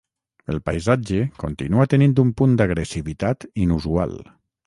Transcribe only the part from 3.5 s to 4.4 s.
inusual.